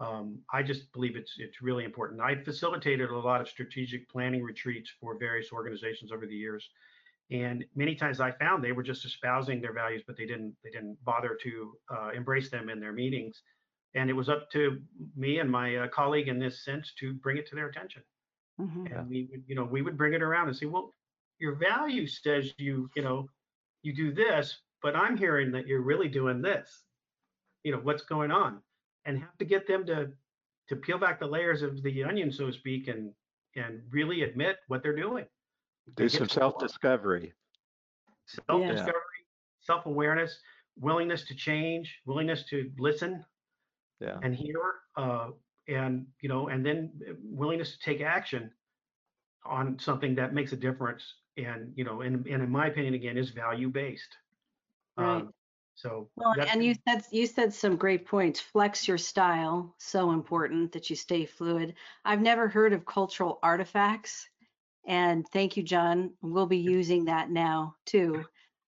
[0.00, 2.20] Um, i just believe it's it's really important.
[2.20, 6.68] I facilitated a lot of strategic planning retreats for various organizations over the years.
[7.30, 10.70] And many times i found they were just espousing their values but they didn't they
[10.70, 13.42] didn't bother to uh, embrace them in their meetings
[13.94, 14.80] and it was up to
[15.16, 18.02] me and my uh, colleague in this sense to bring it to their attention.
[18.60, 18.98] Mhm.
[18.98, 20.94] And we would you know we would bring it around and say well
[21.38, 23.28] your value says you you know
[23.82, 26.84] you do this but i'm hearing that you're really doing this.
[27.64, 28.62] You know what's going on?
[29.04, 30.10] And have to get them to
[30.68, 33.12] to peel back the layers of the onion so to speak and
[33.56, 35.26] and really admit what they're doing.
[35.96, 36.50] Do get some to the core.
[36.50, 37.32] self-discovery.
[38.26, 39.02] self-discovery
[39.60, 40.40] self-awareness
[40.76, 43.24] willingness to change willingness to listen
[44.00, 44.18] Yeah.
[44.22, 45.30] and here uh,
[45.66, 48.50] and you know and then uh, willingness to take action
[49.44, 51.02] on something that makes a difference
[51.36, 54.16] and you know and, and in my opinion again is value based
[54.98, 55.24] Right.
[55.76, 58.40] so Well, and you said you said some great points.
[58.40, 61.74] Flex your style, so important that you stay fluid.
[62.04, 64.28] I've never heard of cultural artifacts,
[64.88, 66.14] and thank you, John.
[66.20, 68.24] We'll be using that now too,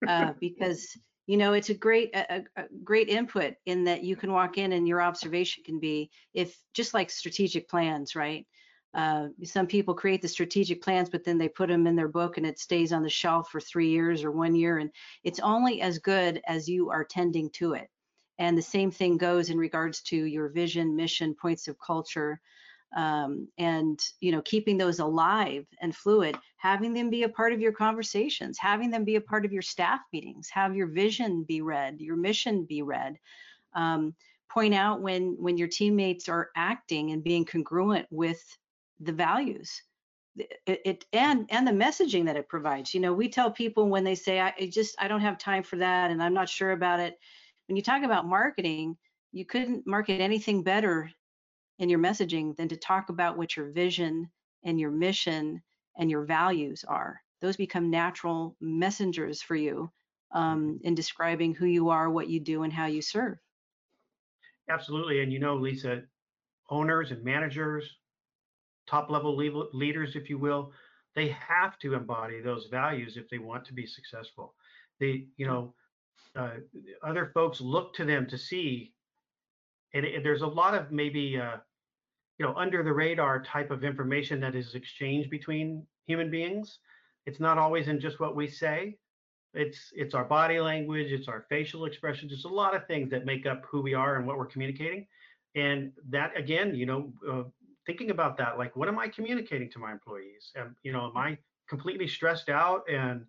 [0.07, 4.33] uh, because you know it's a great a, a- great input in that you can
[4.33, 8.46] walk in and your observation can be if just like strategic plans, right?
[8.92, 12.37] Uh, some people create the strategic plans, but then they put them in their book
[12.37, 14.90] and it stays on the shelf for three years or one year, and
[15.22, 17.88] it's only as good as you are tending to it.
[18.38, 22.40] And the same thing goes in regards to your vision, mission, points of culture,
[22.96, 27.61] um, and you know keeping those alive and fluid, having them be a part of
[27.61, 31.61] your conversations, having them be a part of your staff meetings, have your vision be
[31.61, 33.18] read, your mission be read.
[33.74, 34.14] Um,
[34.50, 38.42] point out when when your teammates are acting and being congruent with
[38.98, 39.83] the values
[40.37, 44.05] it, it and and the messaging that it provides you know we tell people when
[44.05, 46.72] they say I, I just i don't have time for that and i'm not sure
[46.72, 47.18] about it
[47.66, 48.96] when you talk about marketing
[49.33, 51.11] you couldn't market anything better
[51.81, 54.31] in your messaging than to talk about what your vision
[54.64, 55.62] and your mission
[55.99, 57.21] and your values are.
[57.40, 59.90] Those become natural messengers for you
[60.33, 63.38] um, in describing who you are what you do and how you serve.
[64.69, 66.03] Absolutely and you know lisa
[66.69, 67.97] owners and managers
[68.87, 70.73] top level level- leaders if you will
[71.16, 74.55] they have to embody those values if they want to be successful.
[75.01, 75.75] They you know
[76.37, 76.57] uh,
[77.03, 78.93] other folks look to them to see
[79.95, 81.57] and it, there's a lot of maybe uh,
[82.40, 86.79] you know under the radar type of information that is exchanged between human beings.
[87.26, 88.96] It's not always in just what we say.
[89.53, 93.26] It's it's our body language it's our facial expressions it's a lot of things that
[93.26, 95.07] make up who we are and what we're communicating.
[95.55, 97.42] And that again you know uh,
[97.87, 100.50] thinking about that like what am i communicating to my employees?
[100.55, 101.37] And you know am i
[101.68, 102.85] completely stressed out?
[102.90, 103.26] And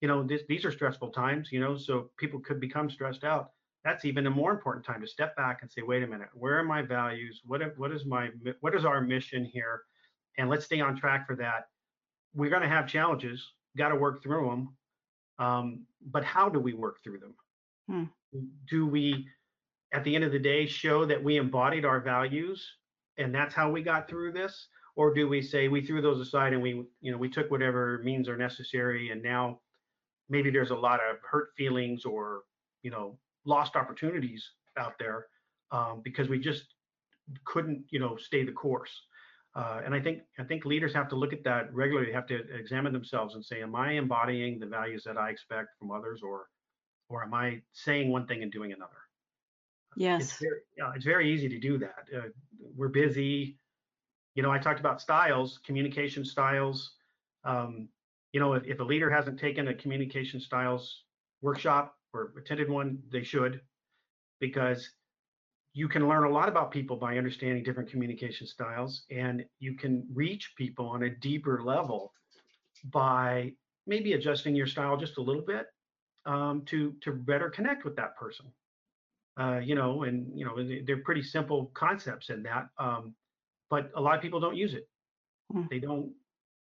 [0.00, 3.50] you know this, these are stressful times you know so people could become stressed out
[3.84, 6.58] that's even a more important time to step back and say wait a minute where
[6.58, 7.40] are my values?
[7.44, 9.82] What what is my what is our mission here?
[10.38, 11.66] And let's stay on track for that.
[12.34, 14.68] We're going to have challenges got to work through them
[15.38, 17.34] um, but how do we work through them?
[17.88, 18.04] Hmm.
[18.70, 19.26] do we
[19.92, 22.64] at the end of the day show that we embodied our values
[23.18, 24.68] and that's how we got through this?
[24.94, 28.00] Or do we say we threw those aside and we you know we took whatever
[28.04, 29.58] means are necessary and now
[30.28, 32.42] maybe there's a lot of hurt feelings or
[32.82, 34.44] you know lost opportunities
[34.78, 35.26] out there
[35.70, 36.74] um, because we just
[37.44, 38.92] couldn't you know stay the course
[39.54, 42.40] uh, and i think i think leaders have to look at that regularly have to
[42.54, 46.46] examine themselves and say am i embodying the values that i expect from others or
[47.12, 48.96] or am I saying one thing and doing another?
[50.18, 50.38] It's Yes.
[50.40, 52.06] very, uh, it's very easy to do that.
[52.16, 52.28] Uh,
[52.74, 53.58] we're busy.
[54.34, 56.94] You know, I talked about styles, communication styles.
[57.44, 57.88] Um,
[58.32, 61.04] you know, if, if a leader hasn't taken a communication styles
[61.42, 63.60] workshop or attended one, they should,
[64.40, 64.90] because
[65.74, 70.06] you can learn a lot about people by understanding different communication styles, and you can
[70.12, 72.12] reach people on a deeper level
[72.84, 73.52] by
[73.86, 75.66] maybe adjusting your style just a little bit
[76.26, 78.46] um, to to better connect with that person
[79.38, 83.16] uh, you know, and you know they- they're pretty simple concepts in that, um,
[83.70, 84.88] but a lot of people don't use it.
[85.52, 85.68] Mm.
[85.70, 86.14] They don't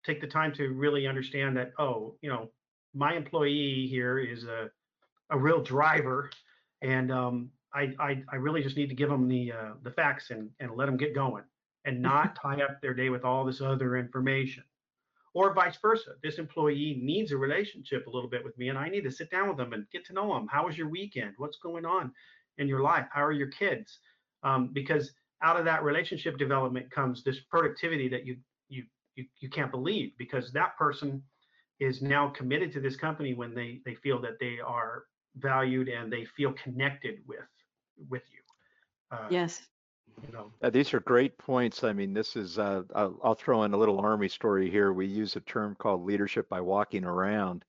[0.04, 1.72] take the time to really understand that.
[1.78, 2.52] Oh, you know,
[2.94, 4.70] my employee here is a
[5.32, 6.30] a real driver,
[6.82, 10.30] and um, I, I I really just need to give them the uh, the facts
[10.30, 11.44] and and let them get going,
[11.84, 14.62] and not tie up their day with all this other information.
[15.34, 16.10] Or vice versa.
[16.22, 19.30] This employee needs a relationship a little bit with me, and I need to sit
[19.30, 20.46] down with them and get to know them.
[20.46, 21.32] How was your weekend?
[21.38, 22.12] What's going on?
[22.58, 23.06] in your life?
[23.10, 23.98] How are your kids?
[24.42, 28.36] Um, because out of that relationship development comes this productivity that you
[28.68, 28.84] you
[29.16, 31.22] you, you can't believe because that person
[31.80, 35.04] is now committed to this company when they they feel that they are
[35.36, 37.48] valued and they feel connected with
[38.08, 38.40] with you.
[39.10, 39.68] Uh, Yes.
[40.22, 41.82] You know, Uh, these are great points.
[41.84, 44.92] I mean, this is, uh, I'll, I'll throw in a little Army story here.
[44.92, 47.64] We use a term called leadership by walking around.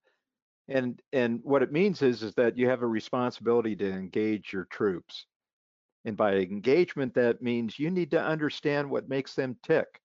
[0.68, 4.66] And, and what it means is, is that you have a responsibility to engage your
[4.66, 5.26] troops.
[6.06, 10.02] And by engagement, that means you need to understand what makes them tick.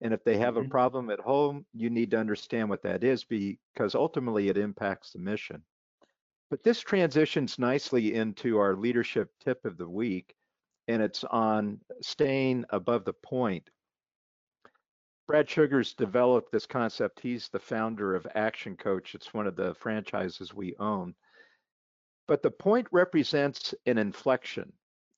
[0.00, 0.70] And if they have a Mhm.
[0.70, 5.18] problem at home, you need to understand what that is because ultimately it impacts the
[5.18, 5.64] mission.
[6.50, 10.34] But this transitions nicely into our leadership tip of the week,
[10.88, 13.70] and it's on staying above the point.
[15.28, 17.20] Brad Sugars developed this concept.
[17.20, 19.14] He's the founder of Action Coach.
[19.14, 21.14] It's one of the franchises we own.
[22.26, 24.72] But the point represents an inflection,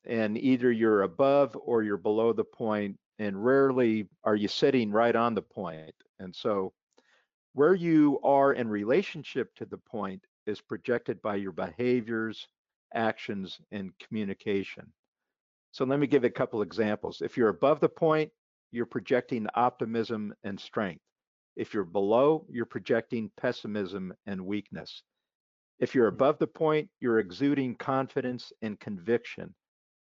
[0.04, 5.16] and either you're above or you're below the point, and rarely are you sitting right
[5.16, 5.94] on the point.
[6.18, 6.74] And so,
[7.54, 12.48] where you are in relationship to the point is projected by your behaviors,
[12.94, 14.92] actions, and communication.
[15.72, 17.22] So, let me give a couple examples.
[17.22, 18.30] If you're above the point,
[18.70, 21.02] you're projecting optimism and strength.
[21.56, 25.02] If you're below, you're projecting pessimism and weakness.
[25.78, 29.54] If you're above the point, you're exuding confidence and conviction.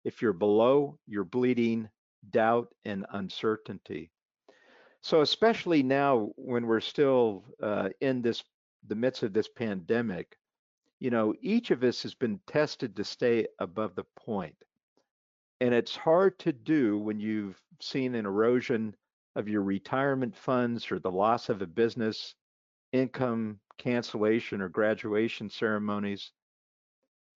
[0.04, 1.90] If you're below, you're bleeding
[2.30, 4.12] doubt and uncertainty.
[5.02, 8.44] So, especially now when we're still uh, in this
[8.88, 10.38] the midst of this pandemic,
[11.00, 14.56] you know, each of us has been tested to stay above the point.
[15.60, 18.96] And it's hard to do when you've seen an erosion
[19.36, 22.36] of your retirement funds or the loss of a business,
[22.92, 26.32] income cancellation or graduation ceremonies.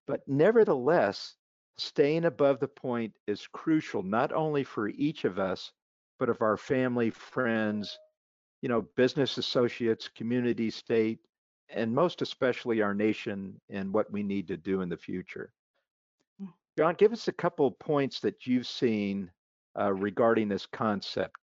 [0.06, 1.36] But nevertheless,
[1.78, 5.72] staying above the point is crucial, not only for each of us,
[6.18, 7.98] but of our family, friends,
[8.62, 11.18] you know, business associates, community, state,
[11.68, 15.52] and most especially our nation and what we need to do in the future.
[16.78, 19.30] John, give us a couple of points that you've seen
[19.78, 21.36] uh, regarding this concept,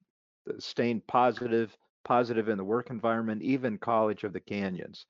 [0.60, 5.06] staying positive, positive in the work environment, even College of the Canyons,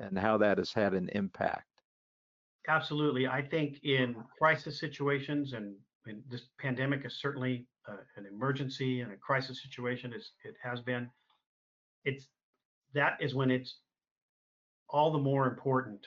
[0.00, 1.66] and how that has had an impact.
[2.66, 3.26] absolutely.
[3.28, 5.74] I think in crisis situations, and,
[6.06, 10.80] and this pandemic is certainly uh, an emergency and a crisis situation, as it has
[10.80, 11.08] been.
[12.04, 12.28] It's
[12.94, 13.78] that is when it's
[14.90, 16.06] all the more important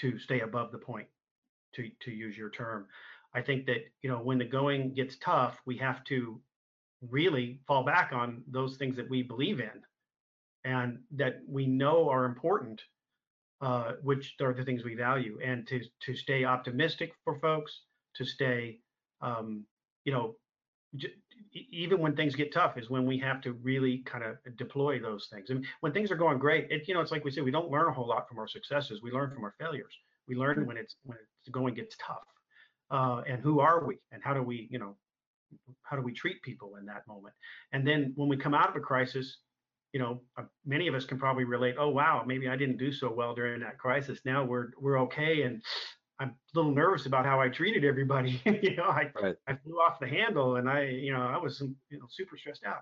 [0.00, 1.08] to stay above the point,
[1.74, 2.86] to to use your term.
[3.34, 6.40] I think that you know when the going gets tough, we have to
[7.10, 9.82] really fall back on those things that we believe in
[10.64, 12.82] and that we know are important
[13.60, 17.80] uh, which are the things we value, and to to stay optimistic for folks,
[18.14, 18.78] to stay,
[19.20, 19.64] um,
[20.04, 20.36] you know,
[21.52, 25.28] even when things get tough, is when we have to really kind of deploy those
[25.32, 25.50] things.
[25.50, 27.70] And when things are going great, it you know, it's like we say, we don't
[27.70, 29.02] learn a whole lot from our successes.
[29.02, 29.94] We learn from our failures.
[30.26, 32.26] We learn when it's when it's going gets tough,
[32.90, 34.96] uh, and who are we, and how do we, you know,
[35.82, 37.34] how do we treat people in that moment?
[37.72, 39.38] And then when we come out of a crisis,
[39.92, 41.76] you know, uh, many of us can probably relate.
[41.78, 44.20] Oh, wow, maybe I didn't do so well during that crisis.
[44.24, 45.62] Now we're we're okay, and
[46.20, 48.40] I'm a little nervous about how I treated everybody.
[48.62, 49.36] you know, I Right.
[49.46, 52.64] I flew off the handle, and I, you know, I was you know super stressed
[52.64, 52.80] out.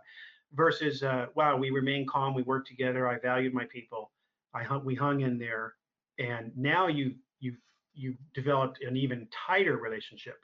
[0.53, 4.12] Versus, uh, wow, we remained calm, we worked together, I valued my people,
[4.55, 5.74] I hung, we hung in there,
[6.18, 7.59] and now you you've
[7.95, 10.37] you've developed an even tighter relationship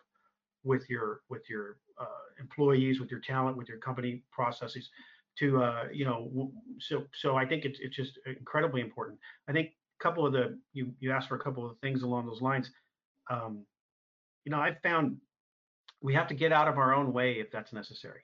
[0.64, 2.06] with your with your uh,
[2.40, 4.90] employees, with your talent, with your company processes
[5.38, 9.18] to uh, you know so so i think it's it's just incredibly important
[9.48, 9.70] i think
[10.00, 12.70] a couple of the you you asked for a couple of things along those lines.
[13.30, 13.66] Um,
[14.44, 15.20] you know, I've found
[16.00, 18.22] we have to get out of our own way if that's necessary.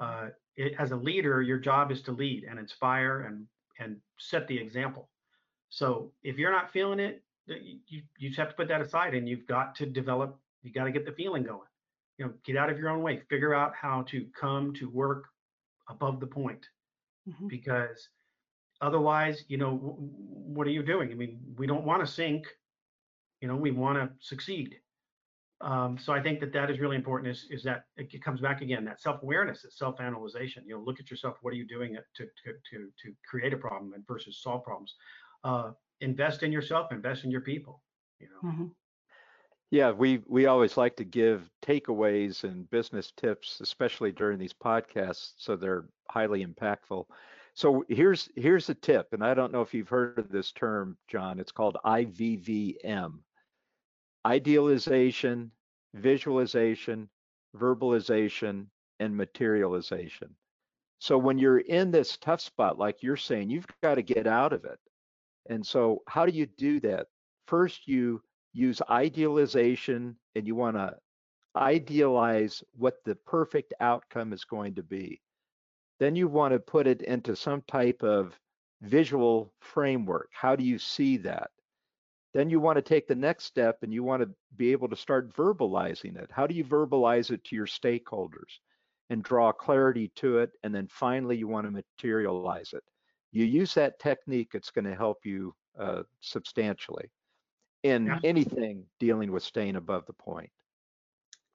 [0.00, 3.46] Uh, it, as a leader, your job is to lead and inspire and
[3.78, 5.10] and set the example.
[5.68, 7.80] So if you're not feeling it, you
[8.18, 10.40] you just have to put that aside and you've got to develop.
[10.62, 11.68] You got to get the feeling going.
[12.18, 13.20] You know, get out of your own way.
[13.30, 15.28] Figure out how to come to work
[15.88, 16.68] above the point,
[17.28, 17.48] Mhm.
[17.48, 18.10] because
[18.80, 21.10] otherwise, you know, w- what are you doing?
[21.10, 22.46] I mean, we don't want to sink.
[23.40, 24.80] You know, we want to succeed.
[25.62, 27.30] Um, so I think that that is really important.
[27.30, 30.64] Is is that it comes back again that self awareness, that self analyzation.
[30.66, 31.36] You know, look at yourself.
[31.42, 34.94] What are you doing to to to to create a problem and versus solve problems?
[35.44, 36.92] Uh, invest in yourself.
[36.92, 37.82] Invest in your people.
[38.18, 38.50] You know.
[38.50, 38.74] Mhm.
[39.70, 45.34] Yeah, we we always like to give takeaways and business tips, especially during these podcasts,
[45.36, 47.06] so they're highly impactful.
[47.54, 50.96] So here's here's a tip, and I don't know if you've heard of this term,
[51.06, 51.38] John.
[51.38, 53.22] It's called IVVM.
[54.26, 55.50] Idealization,
[55.94, 57.08] visualization,
[57.56, 58.66] verbalization,
[58.98, 60.36] and materialization.
[60.98, 64.52] So when you're in this tough spot, like you're saying, you've got to get out
[64.52, 64.78] of it.
[65.48, 67.06] And so how do you do that?
[67.46, 70.94] First, you use idealization and you want to
[71.56, 75.20] idealize what the perfect outcome is going to be.
[75.98, 78.38] Then you want to put it into some type of
[78.82, 80.28] visual framework.
[80.32, 81.50] How do you see that?
[82.32, 84.96] Then you want to take the next step and you want to be able to
[84.96, 86.30] start verbalizing it.
[86.30, 88.58] How do you verbalize it to your stakeholders
[89.10, 90.50] and draw clarity to it?
[90.62, 92.84] And then finally, you want to materialize it.
[93.32, 97.10] You use that technique, it's going to help you uh, substantially
[97.82, 98.18] in Yeah.
[98.24, 100.50] anything dealing with staying above the point.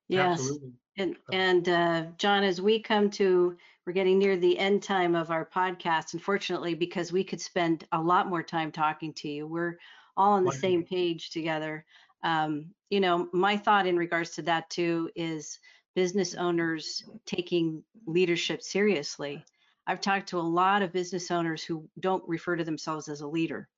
[0.07, 0.39] Yes.
[0.39, 0.71] Absolutely.
[0.97, 5.15] And, Uh, and uh, John, as we come to, we're getting near the end time
[5.15, 9.47] of our podcast, unfortunately, because we could spend a lot more time talking to you.
[9.47, 9.77] We're
[10.17, 10.69] all on the Wonderful.
[10.69, 11.85] same page together.
[12.23, 15.59] Um, you know, my thought in regards to that too is
[15.95, 19.43] business owners taking leadership seriously.
[19.87, 23.27] I've talked to a lot of business owners who don't refer to themselves as a
[23.27, 23.69] leader.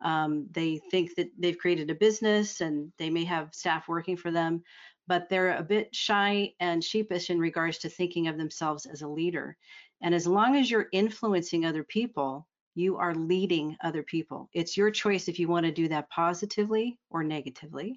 [0.00, 4.30] Um, they think that they've created a business and they may have staff working for
[4.30, 4.62] them,
[5.06, 9.08] but they're a bit shy and sheepish in regards to thinking of themselves as a
[9.08, 9.56] leader.
[10.02, 14.48] And as long as you're influencing other people, you are leading other people.
[14.52, 17.96] It's your choice if you want to do that positively or negatively.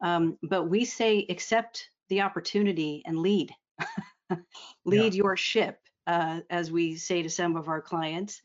[0.00, 3.52] Um, but we say accept the opportunity and lead.
[4.84, 8.40] lead your ship, uh, as we say to some of our clients.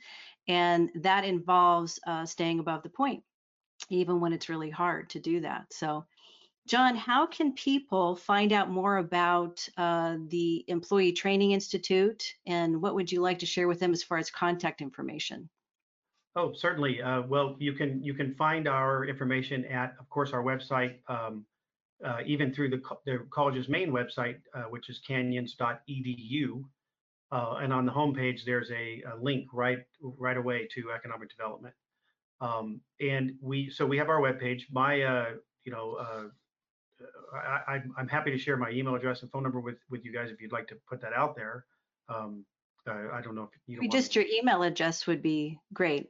[0.47, 3.24] And that involves uh, staying above the point,
[3.89, 5.65] even when it's really hard to do that.
[5.71, 6.05] So,
[6.65, 12.95] John, how can people find out more about uh, the Employee Training Institute and what
[12.95, 15.49] would you like to share with them as far as contact information?
[16.36, 17.01] Oh, certainly.
[17.01, 21.45] Uh, well, you can you can find our information at, of course, our website, um,
[22.03, 26.63] uh, even through the, co- the college's main website, uh, which is canyons.edu.
[27.31, 31.73] Uh, and on the homepage, there's a, a link right right away to economic development.
[32.41, 34.63] Um, and we so we have our webpage.
[34.71, 35.25] My uh,
[35.65, 36.23] you know uh,
[37.36, 40.11] I, I, I'm happy to share my email address and phone number with with you
[40.11, 41.65] guys if you'd like to put that out there.
[42.09, 42.45] Um,
[42.88, 45.59] uh, I don't know if you don't want me Just your email address would be
[45.73, 46.09] great.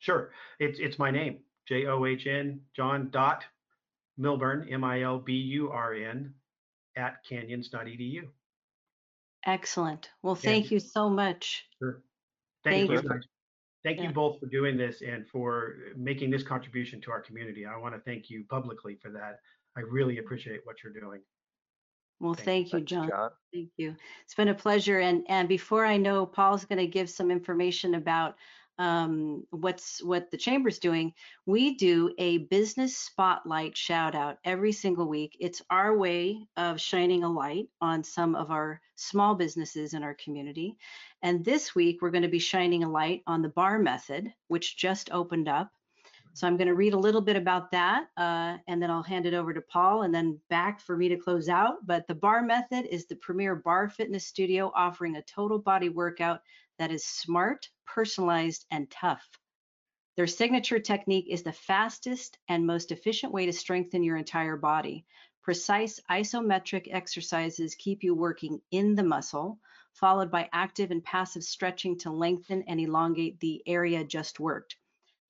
[0.00, 0.32] Sure.
[0.58, 1.38] It's it's my name,
[1.68, 3.44] J O H N John dot
[4.18, 6.34] Milburn, M I L B U R N,
[6.96, 8.22] at canyons.edu.
[9.46, 10.10] Excellent.
[10.22, 11.64] Well, thank you so much.
[11.78, 12.02] Sure.
[12.64, 12.96] Thank you.
[12.96, 13.20] you.
[13.82, 14.08] Thank Yeah.
[14.08, 17.64] you both for doing this and for making this contribution to our community.
[17.64, 19.40] I want to thank you publicly for that.
[19.76, 21.22] I really appreciate what you're doing.
[22.18, 23.08] Well, Thank thank you, John.
[23.08, 23.30] John.
[23.52, 23.96] Thank you.
[24.24, 24.98] It's been a pleasure.
[24.98, 28.36] And and before I know, Paul's going to give some information about
[28.80, 31.12] um, what's what the chamber's doing.
[31.44, 35.36] We do a business spotlight shout out every single week.
[35.38, 40.14] It's our way of shining a light on some of our small businesses in our
[40.14, 40.78] community.
[41.22, 44.78] And this week we're going to be shining a light on the bar method, which
[44.78, 45.70] just opened up.
[46.32, 49.26] So I'm going to read a little bit about that, uh, and then I'll hand
[49.26, 51.84] it over to Paul, and then back for me to close out.
[51.84, 56.40] But the Bar Method is the premier bar fitness studio offering a total body workout
[56.80, 59.38] that is smart, personalized, and tough.
[60.16, 65.04] Their signature technique is the fastest and most efficient way to strengthen your entire body.
[65.42, 69.58] Precise isometric exercises keep you working in the muscle,
[69.92, 74.76] followed by active and passive stretching to lengthen and elongate the area just worked.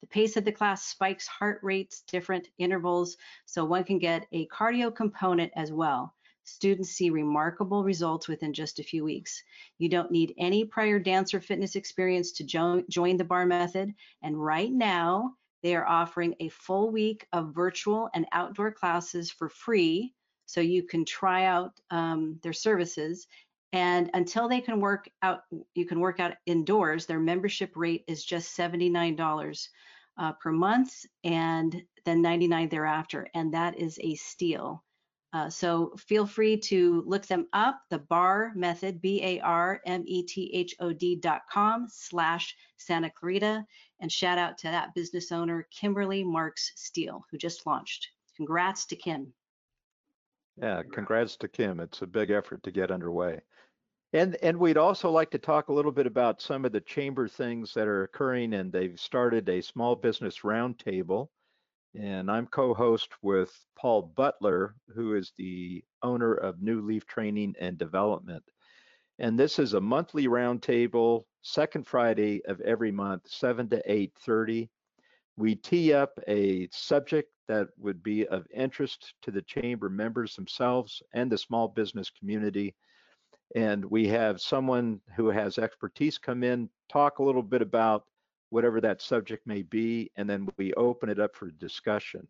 [0.03, 4.47] The pace of the class spikes heart rates, different intervals, so one can get a
[4.47, 6.15] cardio component as well.
[6.51, 9.43] Students see remarkable results within just a few weeks.
[9.79, 13.95] You don't need any prior dance or fitness experience to jo- join the bar method.
[14.23, 19.49] And right now, They are offering a full week of virtual and outdoor classes for
[19.49, 20.15] free,
[20.47, 23.27] so you can try out um, their services.
[23.73, 25.43] And until they can work out,
[25.75, 27.07] you can work out indoors.
[27.07, 29.69] Their membership rate is just $79
[30.19, 34.83] uh, per month, and then 99 thereafter, and that is a steal.
[35.33, 39.57] Uh, so feel free to look them up, the BAR method, B-A-R-M-E-T-H-O-D
[41.17, 43.65] dot com slash Santa Clarita,
[44.01, 48.09] and shout out to that business owner, Kimberly Marks Steele, who just launched.
[48.37, 49.33] Congrats to Kim.
[50.61, 51.79] Yeah, congrats to Kim.
[51.79, 53.41] It's a big effort to get underway.
[54.13, 57.29] And and we'd also like to talk a little bit about some of the chamber
[57.29, 61.29] things that are occurring, and they've started a small business roundtable
[61.95, 67.77] and I'm co-host with Paul Butler, who is the owner of New Leaf Training and
[67.77, 68.45] Development.
[69.19, 74.71] And this is a monthly roundtable, second Friday of every month, 7 to 8:30.
[75.37, 81.03] We tee up a subject that would be of interest to the chamber members themselves
[81.13, 82.75] and the small business community.
[83.57, 88.05] And we have someone who has expertise come in, talk a little bit about
[88.51, 92.27] whatever that subject may be, and then we open it up for discussion.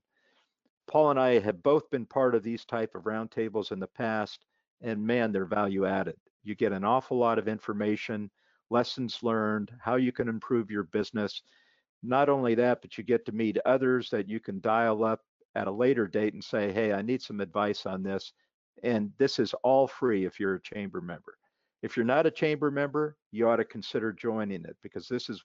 [0.86, 4.44] Paul and I have both been part of these type of roundtables in the past,
[4.82, 6.16] and man, they're value added.
[6.42, 8.30] You get an awful lot of information,
[8.70, 11.42] lessons learned, how you can improve your business.
[12.02, 15.20] Not only that, but you get to meet others that you can dial up
[15.54, 18.32] at a later date and say, hey, I need some advice on this.
[18.82, 21.36] And this is all free if you're a chamber member.
[21.82, 25.42] If you're not a chamber member, you ought to consider joining it because this is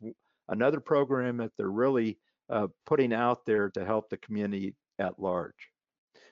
[0.49, 2.17] another program that they're really
[2.49, 5.69] uh, putting out there to help the community at large.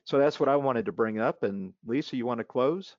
[0.05, 1.43] So that's what I wanted to bring up.
[1.43, 2.95] And Lisa, you want to close?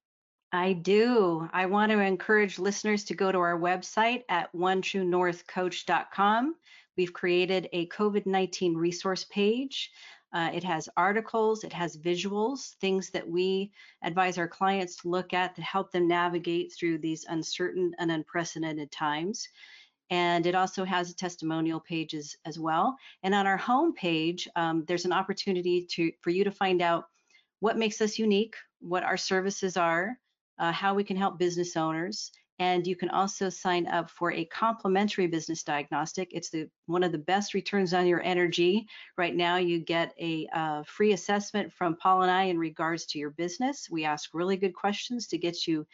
[0.53, 1.49] I do.
[1.53, 6.55] I want to encourage listeners to go to our website at onetruenorthcoach.com.
[6.97, 9.91] We've created a COVID 19 resource page.
[10.33, 13.71] Uh, it has articles, it has visuals, things that we
[14.03, 18.91] advise our clients to look at to help them navigate through these uncertain and unprecedented
[18.91, 19.49] times
[20.11, 22.97] and it also has a testimonial pages as well.
[23.23, 27.07] And on our home page, um, there's an opportunity to for you to find out
[27.61, 30.19] what makes us unique, what our services are,
[30.59, 34.45] uh, how we can help business owners, and you can also sign up for a
[34.45, 36.29] complimentary business diagnostic.
[36.33, 38.87] It's the one of the best returns on your energy.
[39.19, 43.19] Right now, you get a uh, free assessment from Paul and I in regards to
[43.19, 43.89] your business.
[43.91, 45.85] We ask really good questions to get you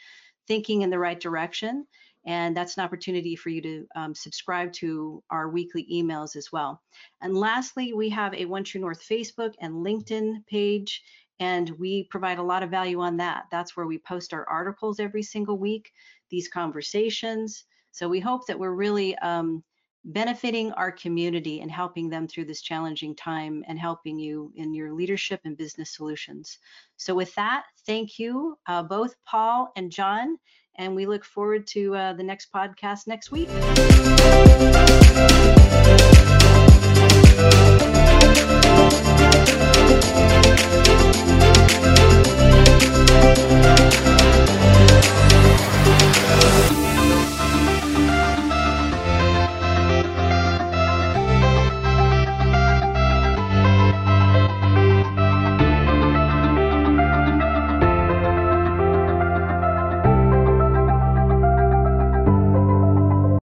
[0.46, 1.86] thinking in the right direction.
[2.26, 6.82] And that's an opportunity for you to um, subscribe to our weekly emails as well.
[7.22, 11.02] And lastly, we have a One True North Facebook and LinkedIn page,
[11.38, 13.44] and we provide a lot of value on that.
[13.50, 15.90] That's where we post our articles every single week,
[16.30, 17.64] these conversations.
[17.92, 19.64] So we hope that we're really um,
[20.04, 24.92] benefiting our community and helping them through this challenging time and helping you in your
[24.92, 26.58] leadership and business solutions.
[26.96, 30.38] So with that, thank you, uh, both Paul and John,
[30.76, 33.48] and we look forward to uh, the next podcast next week.